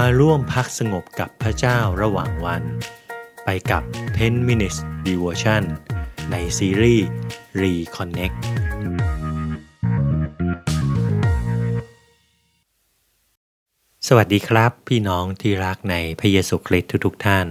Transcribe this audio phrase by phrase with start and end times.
[0.00, 2.62] มาร่วมพักสงบกับพระเจ้าระหว่างวัน
[3.44, 3.82] ไปกับ
[4.16, 5.64] 10 minutes devotion
[6.30, 7.06] ในซีรีส์
[7.62, 8.36] Reconnect
[14.06, 17.46] สวัสดีครับ พี่น้องที่รักในพระเยซูคริสต์ทุกๆท่าน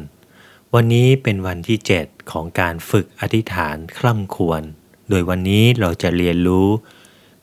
[0.73, 4.61] วันนี้เป็นวันที่ 7 ของการฝึกอธิษฐานคร่ำควร
[5.09, 6.67] โดยวันนี้เราจะเรียนรู้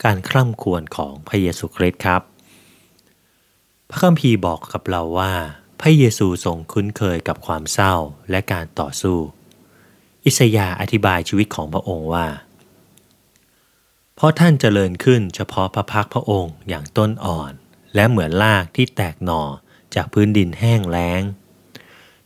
[0.05, 2.23] การคร่ำควรของพระเยซูคริสต์ครับ
[4.05, 5.33] คัมภีร์บอกกับเราว่า
[5.81, 7.95] พระเยซูทรงคุ้นเคยกับความเศร้า
[8.31, 9.19] และการต่อสู้
[10.25, 12.27] อิสยาอธิบายชีวิตของพระองค์ว่า
[14.15, 17.53] เพราะท่านเจริญขึ้นเฉพาะพระพักพระองค์อย่างต้นอ่อน
[17.95, 19.43] และเหมือนรากที่แตกหน่อ
[19.95, 21.23] จากพื้นดินแห้งแล้ง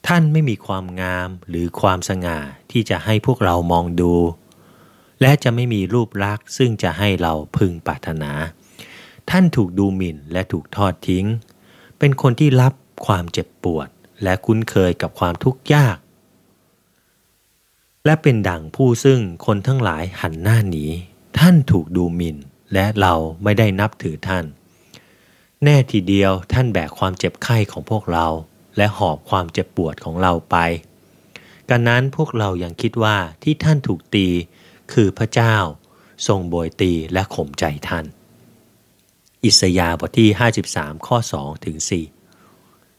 [0.07, 2.39] ท่านไม่มีความงามหรือความสง่า
[2.71, 4.15] ที่จะให้พวกเรามองดู
[5.21, 8.33] และจะไม่มีรูปลักษณ์ซึ่งจะให้เราพึงปรารถนา
[9.31, 11.27] ท่านถูกดูหมิ่นและถูกทอดทิ้ง
[12.07, 12.75] เป็นคนที่รับ
[13.07, 13.89] ความเจ็บปวด
[14.23, 15.99] และคุ้นเคยกับความทุกข์ยาก
[18.05, 20.85] และเป็นดั่งผู้ซึ่งคนทั้งหลายหันหน้าหนี
[21.39, 22.37] ท่านถูกดูหมิ่น
[22.73, 24.45] และเราไม่ได้นับถือท่าน
[25.65, 28.27] แน่ทีเดียวท่านแบกความเจ็บไข้ของพวกเรา
[28.77, 30.57] และหอบความเจ็บปวดของเราไป
[31.69, 34.29] กันนั้นพวกเรายังคิดว่าที่ท่านถูกตี
[34.93, 35.57] คือพระเจ้า
[36.27, 38.07] ทรงโบยตีและข่มใจท่าน
[39.45, 40.29] อิสยาบทที่
[40.69, 41.77] 53 ข้อ2ถึง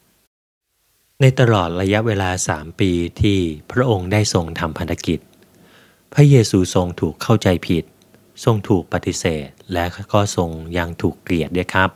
[0.03, 3.39] 4ในตลอดระยะเวลาสามปีที่
[3.71, 5.19] พระองค์ได้ทรงทำพันธกิจ
[6.13, 7.83] พระเยซูทรงถูกเข้าใจผิด
[8.43, 11.89] ทรงถูกปฏิเสธ และก็ทรงยังถูกเกลียดด้วยครับ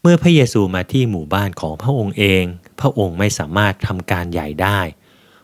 [0.00, 2.44] เมื่อพระเยซูมาที่หมู่บ้านของพระองค์เอง
[2.80, 4.80] พระองค์ไม่สามารถทำการใหญ่ได้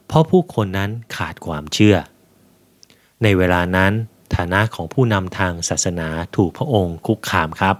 [0.06, 1.96] เพราะผู้คนนั้นขาดความเชื่อ
[3.22, 3.92] ในเวลานั้น
[4.36, 7.76] ฐานะของผู้นำทางศาสนาถูกพระองค์คุกคามครับ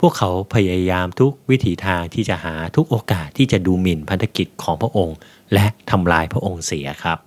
[0.00, 5.16] พวกเขาพยายามทุกวิถีทางที่จะหาทุกโอกาสที่จะดูหมิ่นพันธกิจของพระองค์
[5.54, 7.18] และทำลายพระองค์เสียครับ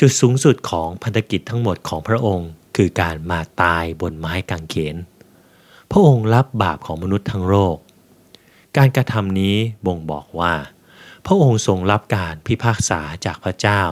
[0.00, 4.96] จุดสูงสุดของพันธกิจทั้งหมดของพระองค์ คือการมาตายบนไม้กางเขน
[5.90, 7.76] พระองค์รับบาปของมนุษย์ทั้งโลก
[8.76, 9.56] การกระทำนี้
[9.86, 10.54] บ่งบอกว่า
[11.26, 13.82] พระองค์ทรงรับการพิพากษาจากพระเจ้า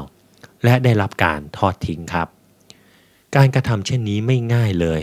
[0.64, 2.28] และได้รับการทอดทิ้งครับ
[3.36, 5.02] การกระทำเช่นนี้ไม่ง่ายเลย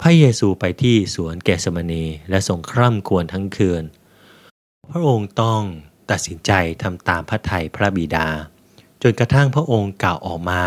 [0.00, 3.82] พระเยซูไปที่สวนเกสมานีและทรงคร่ำควรทั้งคืน
[4.90, 5.62] พระองค์ต้อง
[6.10, 6.52] ตัดสินใจ
[6.82, 8.26] ทำตามพระทัยพระบิดา
[9.02, 10.62] จนกระทั่งพระองค์กล่าวออกมา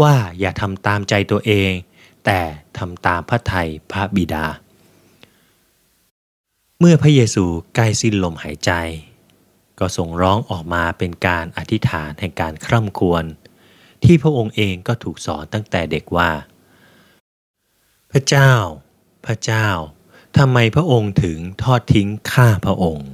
[0.00, 1.72] ว่าอย่าทำตามใจตัวเอง
[2.24, 2.40] แต่
[2.78, 4.46] ทำตามพระทัยพระบิดา
[6.78, 8.72] เมื่อพระเยซูใกล้สิ้นลมหายใจ
[9.78, 13.24] ก็ทรงร้องออกมาเป็นการอธิษฐานแห่งการคร่ำควร
[14.04, 16.30] ที่พระองค์เองก็ถูกสอนตั้งแต่เด็กว่า
[18.12, 18.52] พระเจ้า
[19.26, 19.68] พระเจ้า
[20.38, 23.08] ทำไมพระองค์ถึงทอดทิ้งข้าพระองค์